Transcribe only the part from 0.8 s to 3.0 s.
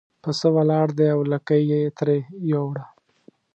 دی او لکۍ یې ترې یووړه.